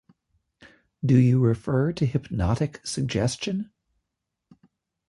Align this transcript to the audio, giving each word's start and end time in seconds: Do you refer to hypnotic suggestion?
Do 1.05 1.15
you 1.15 1.39
refer 1.39 1.93
to 1.93 2.07
hypnotic 2.07 2.83
suggestion? 2.83 3.71